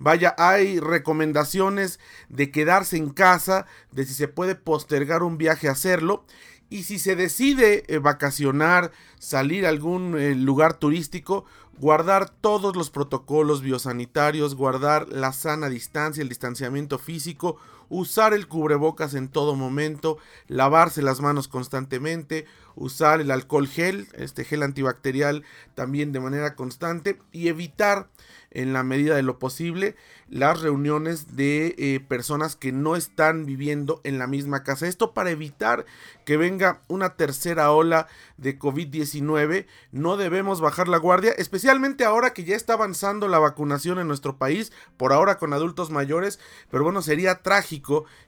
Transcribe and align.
Vaya, 0.00 0.34
hay 0.38 0.80
recomendaciones 0.80 2.00
de 2.28 2.50
quedarse 2.50 2.96
en 2.96 3.10
casa, 3.10 3.66
de 3.92 4.06
si 4.06 4.14
se 4.14 4.28
puede 4.28 4.54
postergar 4.54 5.22
un 5.22 5.38
viaje, 5.38 5.68
hacerlo. 5.68 6.24
Y 6.70 6.84
si 6.84 6.98
se 6.98 7.16
decide 7.16 7.84
eh, 7.88 7.98
vacacionar, 7.98 8.92
salir 9.18 9.66
a 9.66 9.68
algún 9.68 10.18
eh, 10.18 10.34
lugar 10.34 10.74
turístico, 10.74 11.44
guardar 11.78 12.30
todos 12.30 12.76
los 12.76 12.90
protocolos 12.90 13.62
biosanitarios, 13.62 14.54
guardar 14.54 15.08
la 15.08 15.32
sana 15.32 15.68
distancia, 15.68 16.22
el 16.22 16.28
distanciamiento 16.28 16.98
físico, 16.98 17.56
usar 17.90 18.32
el 18.32 18.48
cubrebocas 18.48 19.12
en 19.12 19.28
todo 19.28 19.54
momento, 19.54 20.16
lavarse 20.46 21.02
las 21.02 21.20
manos 21.20 21.48
constantemente, 21.48 22.46
usar 22.76 23.20
el 23.20 23.30
alcohol 23.30 23.68
gel, 23.68 24.08
este 24.14 24.44
gel 24.44 24.62
antibacterial 24.62 25.44
también 25.74 26.12
de 26.12 26.20
manera 26.20 26.54
constante 26.54 27.18
y 27.32 27.48
evitar 27.48 28.08
en 28.52 28.72
la 28.72 28.82
medida 28.82 29.14
de 29.14 29.22
lo 29.22 29.38
posible 29.38 29.96
las 30.28 30.60
reuniones 30.60 31.36
de 31.36 31.74
eh, 31.78 32.00
personas 32.00 32.56
que 32.56 32.72
no 32.72 32.96
están 32.96 33.46
viviendo 33.46 34.00
en 34.04 34.18
la 34.18 34.26
misma 34.26 34.62
casa. 34.62 34.86
Esto 34.86 35.12
para 35.12 35.30
evitar 35.30 35.86
que 36.24 36.36
venga 36.36 36.82
una 36.88 37.16
tercera 37.16 37.70
ola 37.72 38.06
de 38.36 38.58
COVID-19. 38.58 39.66
No 39.92 40.16
debemos 40.16 40.60
bajar 40.60 40.88
la 40.88 40.98
guardia, 40.98 41.32
especialmente 41.32 42.04
ahora 42.04 42.32
que 42.32 42.44
ya 42.44 42.56
está 42.56 42.74
avanzando 42.74 43.28
la 43.28 43.38
vacunación 43.38 43.98
en 43.98 44.08
nuestro 44.08 44.36
país, 44.36 44.72
por 44.96 45.12
ahora 45.12 45.38
con 45.38 45.52
adultos 45.52 45.90
mayores. 45.90 46.38
Pero 46.70 46.84
bueno, 46.84 47.02
sería 47.02 47.42
trágico 47.42 47.79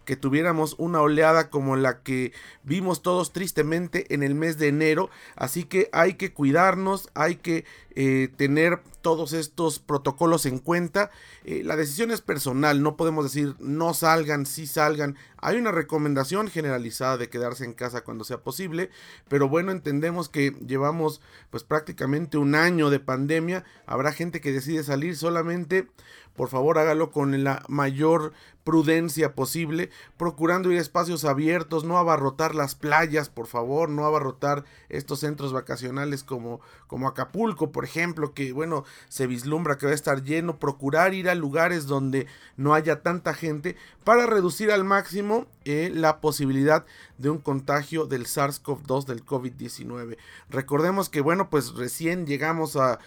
que 0.05 0.17
tuviéramos 0.17 0.75
una 0.79 1.01
oleada 1.01 1.51
como 1.51 1.77
la 1.77 2.03
que 2.03 2.33
vimos 2.63 3.03
todos 3.03 3.33
tristemente 3.33 4.13
en 4.15 4.23
el 4.23 4.35
mes 4.35 4.59
de 4.59 4.69
enero. 4.69 5.11
Así 5.37 5.65
que 5.65 5.89
hay 5.93 6.15
que 6.15 6.33
cuidarnos, 6.33 7.11
hay 7.15 7.37
que 7.37 7.65
eh, 7.95 8.29
tener 8.37 8.81
todos 9.03 9.33
estos 9.33 9.79
protocolos 9.79 10.47
en 10.47 10.59
cuenta. 10.59 11.11
Eh, 11.45 11.63
la 11.65 11.77
decisión 11.77 12.11
es 12.11 12.21
personal, 12.21 12.83
no 12.83 12.97
podemos 12.97 13.25
decir 13.25 13.55
no 13.59 13.95
salgan, 13.95 14.47
sí 14.47 14.67
salgan. 14.67 15.17
Hay 15.37 15.57
una 15.57 15.73
recomendación 15.73 16.49
generalizada 16.49 17.19
de 17.19 17.29
quedarse 17.29 17.65
en 17.65 17.75
casa 17.75 18.03
cuando 18.03 18.25
sea 18.25 18.43
posible, 18.43 18.91
pero 19.29 19.49
bueno, 19.49 19.73
entendemos 19.73 20.29
que 20.29 20.53
llevamos 20.67 21.21
pues 21.51 21.65
prácticamente 21.65 22.39
un 22.39 22.55
año 22.55 22.91
de 22.91 23.01
pandemia. 23.01 23.65
Habrá 23.87 24.13
gente 24.13 24.41
que 24.41 24.53
decide 24.53 24.85
salir 24.85 25.17
solamente 25.17 25.89
por 26.35 26.49
favor 26.49 26.79
hágalo 26.79 27.11
con 27.11 27.45
la 27.45 27.63
mayor 27.69 28.33
prudencia 28.65 29.35
posible, 29.35 29.91
procurando 30.17 30.71
ir 30.71 30.79
a 30.79 30.81
espacios 30.81 31.25
abiertos, 31.25 31.85
no 31.85 31.99
abarrotar 31.99 32.55
las 32.55 32.75
playas, 32.75 33.29
por 33.29 33.47
favor, 33.47 33.89
no 33.89 34.07
abarrotar 34.07 34.65
estos 34.89 35.21
centros 35.21 35.53
vacacionales 35.53 36.23
como, 36.23 36.61
como 36.87 37.09
Acapulco, 37.09 37.73
por 37.73 37.82
ejemplo, 37.85 38.35
que 38.35 38.53
bueno, 38.53 38.85
se 39.09 39.27
vislumbra 39.27 39.79
que 39.79 39.87
va 39.87 39.93
a 39.93 39.95
estar 39.95 40.23
lleno, 40.23 40.59
procurar 40.59 41.15
ir 41.15 41.29
a 41.29 41.35
lugares 41.35 41.87
donde 41.87 42.27
no 42.57 42.75
haya 42.75 43.03
tanta 43.03 43.35
gente 43.35 43.77
para 44.05 44.27
reducir 44.27 44.71
al 44.71 44.85
máximo 44.85 45.47
eh, 45.65 45.91
la 45.95 46.21
posibilidad 46.21 46.85
de 47.19 47.31
un 47.31 47.39
contagio 47.39 48.07
del 48.07 48.27
SARS-CoV-2 48.27 49.05
del 49.07 49.25
COVID-19. 49.25 50.17
Recordemos 50.51 51.09
que 51.09 51.21
bueno, 51.21 51.51
pues 51.51 51.75
recién 51.75 52.27
llegamos 52.27 52.77
a 52.77 52.99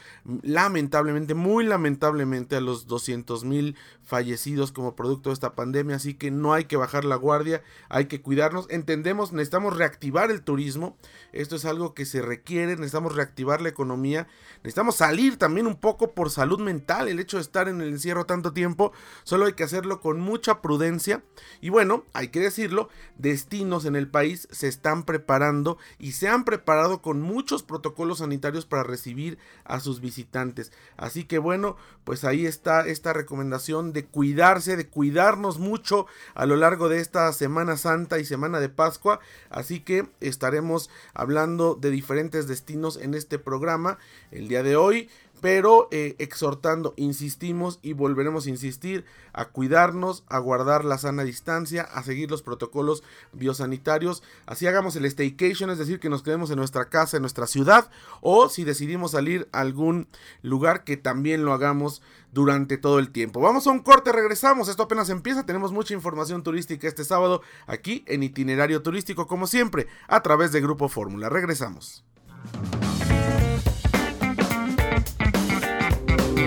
lamentablemente, 0.41 1.33
muy 1.33 1.65
lamentablemente 1.65 2.55
a 2.55 2.61
los 2.61 2.87
200 2.87 3.43
mil 3.43 3.75
fallecidos 4.03 4.71
como 4.71 4.95
producto 4.95 5.29
de 5.29 5.33
esta 5.33 5.53
pandemia, 5.53 5.97
así 5.97 6.13
que 6.13 6.31
no 6.31 6.53
hay 6.53 6.65
que 6.65 6.77
bajar 6.77 7.03
la 7.03 7.15
guardia, 7.15 7.61
hay 7.89 8.05
que 8.05 8.21
cuidarnos. 8.21 8.67
Entendemos, 8.69 9.33
necesitamos 9.33 9.75
reactivar 9.75 10.31
el 10.31 10.43
turismo, 10.43 10.95
esto 11.33 11.55
es 11.55 11.65
algo 11.65 11.93
que 11.93 12.05
se 12.05 12.21
requiere, 12.21 12.75
necesitamos 12.75 13.15
reactivar 13.15 13.61
la 13.61 13.69
economía, 13.69 14.27
necesitamos 14.65 14.95
salir 14.95 15.37
también 15.37 15.67
un 15.67 15.75
poco 15.75 16.13
por 16.13 16.31
salud 16.31 16.59
mental, 16.59 17.07
el 17.07 17.19
hecho 17.19 17.37
de 17.37 17.43
estar 17.43 17.67
en 17.67 17.81
el 17.81 17.89
encierro 17.89 18.25
tanto 18.25 18.51
tiempo, 18.51 18.93
solo 19.23 19.45
hay 19.45 19.53
que 19.53 19.63
hacerlo 19.63 20.01
con 20.01 20.19
mucha 20.19 20.59
prudencia 20.59 21.23
y 21.61 21.69
bueno, 21.69 22.03
hay 22.13 22.29
que 22.29 22.39
decirlo, 22.39 22.89
destinos 23.15 23.85
en 23.85 23.95
el 23.95 24.07
país 24.07 24.47
se 24.49 24.67
están 24.67 25.03
preparando 25.03 25.77
y 25.99 26.13
se 26.13 26.29
han 26.29 26.45
preparado 26.45 27.03
con 27.03 27.21
muchos 27.21 27.61
protocolos 27.61 28.17
sanitarios 28.17 28.65
para 28.65 28.81
recibir 28.81 29.37
a 29.65 29.79
sus 29.79 30.01
visitantes. 30.01 30.71
Así 30.97 31.25
que 31.25 31.37
bueno, 31.37 31.77
pues 32.03 32.23
ahí 32.23 32.47
está 32.47 32.87
esta 32.87 33.13
recomendación 33.13 33.93
de 33.93 34.05
cuidarse, 34.05 34.77
de 34.77 34.87
cuidarnos 34.87 35.59
mucho 35.59 36.07
a 36.33 36.47
lo 36.47 36.55
largo 36.55 36.89
de 36.89 37.01
esta 37.01 37.31
Semana 37.33 37.77
Santa 37.77 38.17
y 38.17 38.25
Semana 38.25 38.59
de 38.59 38.69
Pascua. 38.69 39.19
Así 39.51 39.79
que 39.81 40.09
estaremos 40.21 40.89
hablando 41.13 41.75
de 41.75 41.91
diferentes 41.91 42.47
destinos 42.47 42.97
en 42.97 43.13
este 43.13 43.37
programa 43.37 43.99
el 44.31 44.47
de 44.63 44.75
hoy 44.75 45.09
pero 45.41 45.89
eh, 45.91 46.15
exhortando, 46.17 46.95
insistimos 46.97 47.79
y 47.83 47.93
volveremos 47.93 48.47
a 48.47 48.49
insistir 48.49 49.05
a 49.31 49.45
cuidarnos, 49.45 50.23
a 50.27 50.39
guardar 50.39 50.85
la 50.85 50.97
sana 50.97 51.23
distancia, 51.23 51.83
a 51.83 52.01
seguir 52.03 52.31
los 52.31 52.41
protocolos 52.41 53.03
biosanitarios, 53.33 54.23
así 54.45 54.65
hagamos 54.65 54.95
el 54.95 55.05
staycation, 55.05 55.69
es 55.69 55.77
decir, 55.77 55.99
que 55.99 56.09
nos 56.09 56.23
quedemos 56.23 56.49
en 56.49 56.57
nuestra 56.57 56.89
casa, 56.89 57.17
en 57.17 57.21
nuestra 57.21 57.47
ciudad, 57.47 57.91
o 58.21 58.49
si 58.49 58.63
decidimos 58.63 59.11
salir 59.11 59.47
a 59.51 59.59
algún 59.59 60.07
lugar 60.41 60.83
que 60.83 60.97
también 60.97 61.43
lo 61.43 61.53
hagamos 61.53 62.01
durante 62.31 62.77
todo 62.77 62.97
el 62.97 63.11
tiempo. 63.11 63.41
Vamos 63.41 63.67
a 63.67 63.71
un 63.71 63.79
corte, 63.79 64.11
regresamos, 64.11 64.69
esto 64.69 64.83
apenas 64.83 65.09
empieza, 65.09 65.45
tenemos 65.45 65.71
mucha 65.71 65.93
información 65.93 66.43
turística 66.43 66.87
este 66.87 67.03
sábado 67.03 67.41
aquí 67.67 68.03
en 68.07 68.23
itinerario 68.23 68.81
turístico 68.81 69.27
como 69.27 69.47
siempre, 69.47 69.87
a 70.07 70.23
través 70.23 70.51
de 70.51 70.61
Grupo 70.61 70.87
Fórmula. 70.87 71.29
Regresamos. 71.29 72.05